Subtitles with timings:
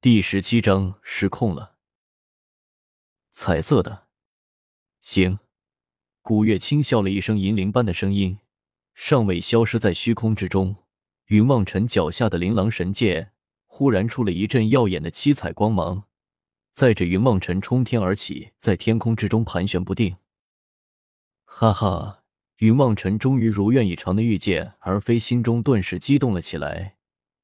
[0.00, 1.74] 第十七章失控了。
[3.30, 4.06] 彩色的，
[5.00, 5.40] 行。
[6.22, 8.38] 古月轻笑了一声，银铃般的声音
[8.94, 10.76] 尚未消失在虚空之中。
[11.26, 13.32] 云望尘脚下的琳琅神剑
[13.66, 16.04] 忽然出了一阵耀眼的七彩光芒，
[16.72, 20.16] 载着云望尘冲天而起，在天空之中盘旋不定。
[21.44, 22.22] 哈哈！
[22.58, 26.97] 云望尘终于如愿以偿的遇见而非，心中顿时激动了起来。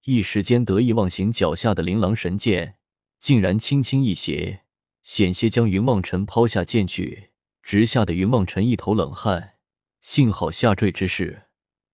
[0.04, 2.76] 一时间得意忘形，脚下的琳琅神剑
[3.18, 4.64] 竟然轻轻一斜，
[5.02, 7.30] 险些将云望尘抛下剑去，
[7.62, 9.54] 直吓得云望尘一头冷汗。
[10.02, 11.44] 幸好下坠之势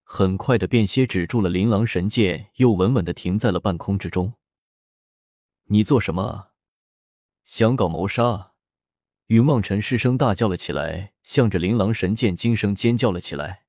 [0.03, 4.33] 很快的便歇止住了，琳琅神剑又稳稳的停在了半空之中。
[5.67, 6.49] 你做什么？
[7.45, 8.51] 想搞谋杀？
[9.27, 13.63] 云望尘失声大叫了起来，向着琳琅神剑惊声尖叫了起来。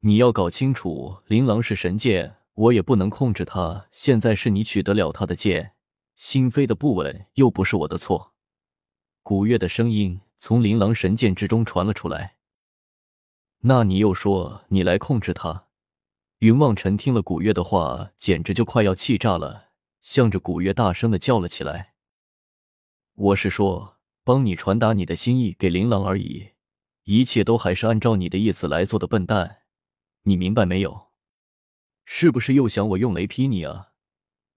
[0.00, 2.38] 你要搞清楚，琳琅是神剑。
[2.54, 3.88] 我也不能控制他。
[3.90, 5.74] 现在是你取得了他的剑，
[6.14, 8.34] 心飞的不稳，又不是我的错。
[9.22, 12.36] 古月的声音从琳琅神剑之中传了出来。
[13.60, 15.68] 那你又说你来控制他？
[16.38, 19.68] 云望尘听了古月的话，简直就快要气炸了，
[20.00, 21.94] 向着古月大声的叫了起来
[23.14, 26.50] ：“我是说，帮你传达你的心意给琳琅而已，
[27.04, 29.58] 一切都还是按照你的意思来做的，笨蛋，
[30.22, 31.10] 你明白没有？”
[32.04, 33.88] 是不是又想我用雷劈你啊？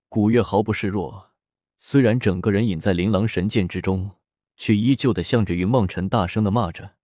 [0.09, 1.31] 古月毫不示弱，
[1.77, 4.11] 虽然整个人隐在琳琅神剑之中，
[4.57, 6.95] 却依旧的向着云梦尘大声的骂着。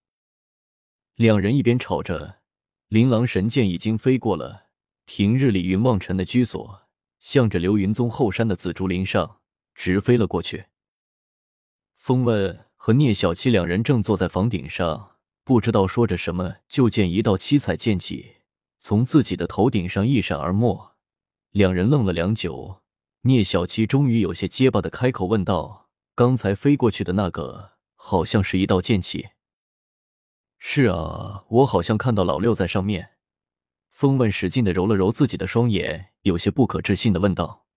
[1.16, 2.40] 两人一边吵着，
[2.88, 4.68] 琳琅神剑已经飞过了
[5.06, 6.82] 平日里云梦尘的居所，
[7.20, 9.42] 向着流云宗后山的紫竹林上
[9.76, 10.66] 直飞了过去。
[11.96, 18.38] 风问和聂小七两人正坐在房顶上，不知道说着什么，就见一道七彩剑气。
[18.84, 20.96] 从自己的头顶上一闪而没，
[21.52, 22.82] 两人愣了良久。
[23.22, 29.30] 聂小七终于有些结巴的开口问道：“刚才飞过去的那个，好像是一道剑气。
[30.58, 33.12] ”“是啊，我好像看到老六在上面。”
[33.92, 37.68] 风问使劲的揉了揉自己的双眼，有些不可置信的问道：“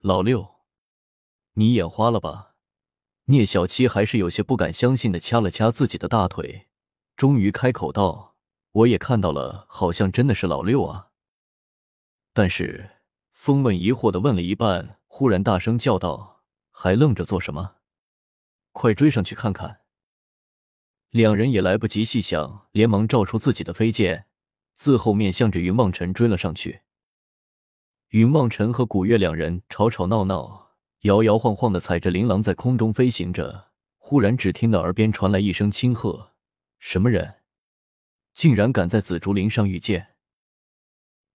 [0.00, 0.56] 老六，
[1.54, 2.52] 你眼花了吧？”
[3.28, 6.68] 聂小七还是有些不敢相信的掐了掐自己的大腿，
[7.16, 8.35] 终于开口道。
[8.76, 11.08] 我也看到了，好像真的是老六啊！
[12.34, 12.90] 但是
[13.32, 17.76] 风问疑惑的问了一半，忽然大声叫道：“还愣着做什么？
[18.72, 19.80] 快追上去看看！”
[21.08, 24.26] 两人也来不及细想，连忙照出自己的飞剑，
[24.74, 26.82] 自后面向着云望尘追了上去。
[28.08, 33.68] 云望尘和古月两人吵吵闹闹，摇摇晃晃的踩着琳琅在空中飞行着。
[33.96, 36.32] 忽然，只听到耳边传来一声轻喝
[36.78, 37.36] ：“什么人？”
[38.36, 40.08] 竟然敢在紫竹林上遇见！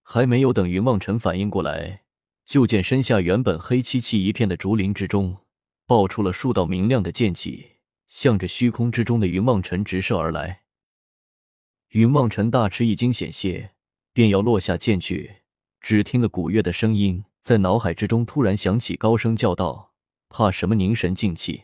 [0.03, 2.03] 还没有等云望尘反应过来，
[2.45, 5.39] 就见身下原本黑漆漆一片的竹林之中，
[5.87, 10.61] 爆出了数道明亮的剑气，向着虚空之中的云望尘直射而来。
[11.89, 13.71] 云望尘大吃一惊，险些
[14.13, 15.37] 便要落下剑去，
[15.79, 19.95] 只听得古月的声音在脑海之中突然响起，高声叫道
[20.29, 20.75] ：“怕什么？
[20.75, 21.63] 凝神静气！”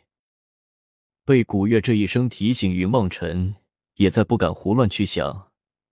[1.24, 3.54] 被古月这一声提醒，云望尘。
[3.98, 5.52] 也再不敢胡乱去想，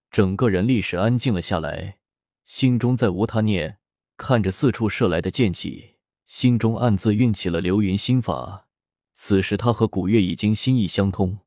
[0.09, 1.97] 整个人立时安静了下来，
[2.45, 3.77] 心中再无他念，
[4.17, 5.95] 看着四处射来的剑气，
[6.25, 8.67] 心中暗自运起了流云心法。
[9.13, 11.39] 此时他和古月已经心意相通，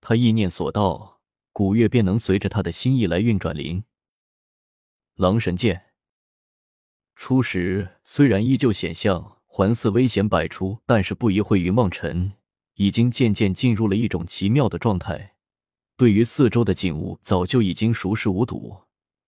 [0.00, 1.20] 他意念所到，
[1.52, 3.56] 古月便能随着他的心意来运转。
[3.56, 3.84] 灵
[5.16, 5.82] 狼神剑
[7.14, 12.32] 初时虽然依旧显象环似危险百出，但是不一会，云梦尘
[12.74, 15.31] 已经渐渐进入了一种奇妙的状态。
[16.02, 18.76] 对于四周的景物，早就已经熟视无睹，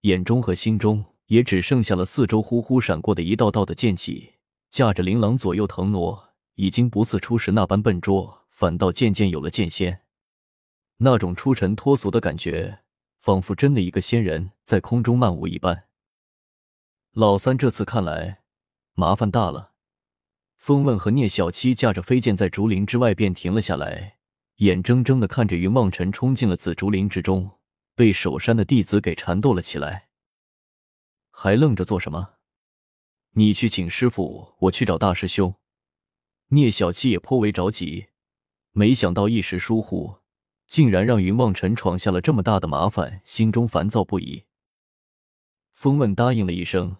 [0.00, 4.32] 眼中和心中也只剩下了四周呼呼闪过的一道道的剑气，
[4.70, 10.00] 驾着琳琅左右腾挪，已经不似初时那般笨拙，反倒渐渐有了剑仙。
[10.96, 12.80] 那种出尘脱俗的感觉，
[13.20, 15.84] 仿佛真的一个仙人在空中漫舞一般。
[17.12, 18.40] 老三这次看来
[18.94, 19.74] 麻烦大了。
[20.56, 24.13] 风问和聂小七驾着飞剑在竹林之外便停了下来。
[24.56, 27.58] 眼睁睁的看着云望尘冲进了紫竹林之中，
[27.94, 30.08] 被守山的弟子给缠斗了起来。
[31.30, 32.34] 还愣着做什么？
[33.32, 35.54] 你去请师傅，我去找大师兄。
[36.48, 38.06] 聂小七也颇为着急，
[38.70, 40.18] 没想到一时疏忽，
[40.68, 44.44] 竟然让云望尘闯下了这么大的麻烦，心中烦躁不已。
[45.72, 46.98] 风问答应了一声，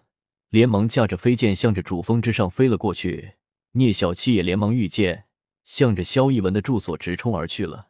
[0.49, 3.35] 连忙驾着飞剑向着主峰之上飞了过去。
[3.71, 5.27] 聂小七也连忙御剑。
[5.65, 7.89] 向着萧逸文的住所直冲而去了。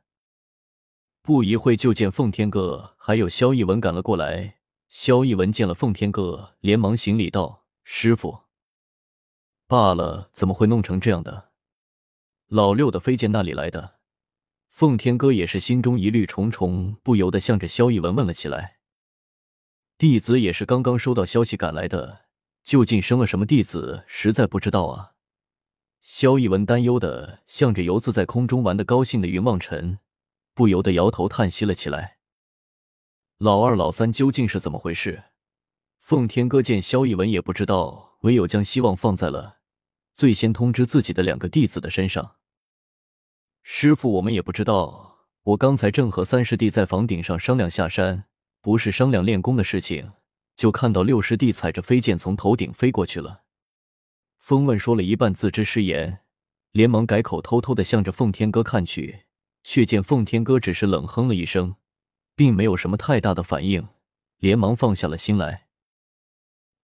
[1.21, 4.57] 不一会，就见奉天哥还有萧逸文赶了过来。
[4.87, 8.43] 萧逸文见了奉天哥，连忙行礼道：“师傅。”
[9.67, 11.49] 罢了，怎么会弄成这样的？
[12.47, 13.95] 老六的飞剑那里来的？
[14.69, 18.77] 奉天哥也是心中疑虑重重，不由得向着萧逸文问了起来。
[19.97, 22.25] 弟子也是刚刚收到消息赶来的，
[22.61, 25.14] 究竟生了什么弟子，实在不知道啊。
[26.07, 29.97] 萧逸文担忧的向着游自在空中玩的高兴的云望尘，
[30.53, 32.17] 不由得摇头叹息了起来。
[33.39, 35.23] 老二、老三究竟是怎么回事？
[35.99, 39.57] 奉天哥见萧逸文也不知道，唯有将希望放在了
[40.13, 42.35] 最先通知自己的两个弟子的身上。
[43.63, 45.25] 师傅，我们也不知道。
[45.41, 48.25] 我刚才正和三师弟在房顶上商量下山。
[48.61, 50.11] 不是商量练功的事情，
[50.55, 53.44] 就看到六师弟踩着飞剑从头顶飞过去了。
[54.45, 56.19] 风问说了一半，自知失言，
[56.71, 59.23] 连忙改口，偷偷的向着奉天哥看去，
[59.63, 61.77] 却见奉天哥只是冷哼了一声，
[62.35, 63.87] 并没有什么太大的反应，
[64.37, 65.65] 连忙放下了心来。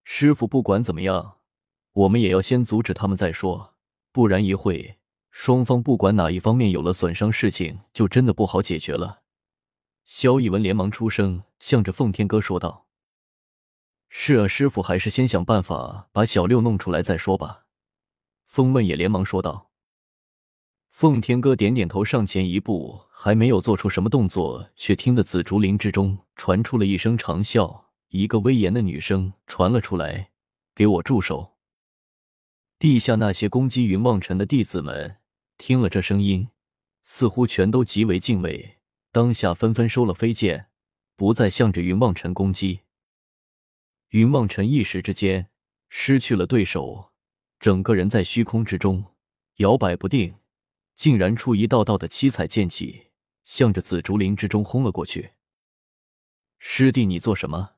[0.03, 1.37] 师傅，不管怎么样，
[1.93, 3.75] 我们也要先阻止他们再说，
[4.11, 4.97] 不然一会
[5.29, 9.21] 双方不管哪一方面有了损伤，事情就真的不好解决了。
[10.03, 12.87] 萧逸文连忙出声，向着奉天哥说道
[14.13, 17.63] ：“是啊，师傅，还是先想办法把小六弄出来再说吧。”
[18.45, 19.71] 风问也连忙说道。
[20.89, 30.31] 奉天哥点点头，上前一步，还没有做出什么动作，却听得紫竹林之中传出了一声长啸，一个威严的女声传了出来
[30.75, 31.53] ：“给我住手！”
[32.77, 35.19] 地下那些攻击云望尘的弟子们
[35.57, 36.49] 听了这声音，
[37.03, 38.79] 似乎全都极为敬畏。
[39.13, 40.67] 当下纷纷收了飞剑，
[41.15, 42.81] 不再向着云望尘攻击。
[44.11, 45.49] 云梦尘一时之间
[45.87, 47.11] 失去了对手，
[47.61, 49.15] 整个人在虚空之中
[49.55, 50.35] 摇摆不定，
[50.95, 53.07] 竟然出一道道的七彩剑气，
[53.45, 55.31] 向着紫竹林之中轰了过去。
[56.59, 57.75] 师弟，你做什么？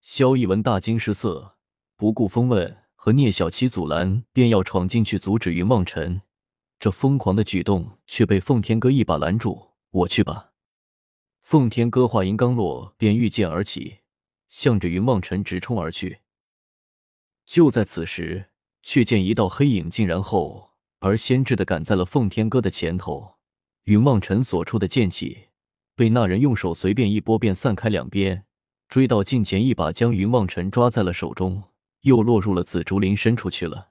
[0.00, 1.56] 萧逸文大惊失色，
[1.96, 6.22] 不顾风问和聂小七阻拦，便要闯进去阻止云梦尘。
[6.78, 10.52] 这疯狂的举动却被奉天哥一把拦住：“我去吧。”
[11.42, 13.98] 奉天哥话音刚落，便御剑而起，
[14.48, 16.20] 向着云望尘直冲而去。
[17.46, 18.50] 就在此时，
[18.82, 23.36] 却见一道黑影竟然后而先至的赶在了奉天哥的前头。
[23.84, 25.48] 云望尘所出的剑气
[25.94, 28.44] 被那人用手随便一拨，便散开两边，
[28.88, 31.62] 追到近前，一把将云望尘抓在了手中，
[32.02, 33.87] 又落入了紫竹林深处去了。